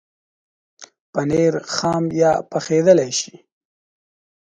[1.13, 3.35] پنېر خام یا پخېدلای شي.